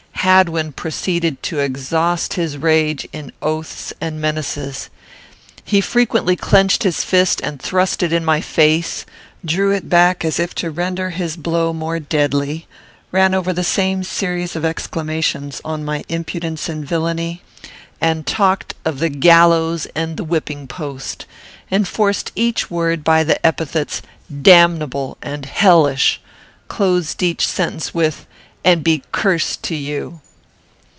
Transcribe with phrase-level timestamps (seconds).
[0.23, 4.91] Hadwin proceeded to exhaust his rage in oaths and menaces.
[5.63, 9.03] He frequently clenched his fist and thrust it in my face,
[9.43, 12.67] drew it back as if to render his blow more deadly;
[13.11, 17.41] ran over the same series of exclamations on my impudence and villany,
[17.99, 21.25] and talked of the gallows and the whipping post;
[21.71, 24.03] enforced each word by the epithets
[24.43, 26.21] damnable and hellish;
[26.67, 28.27] closed each sentence with
[28.63, 30.21] "and be curst to you!"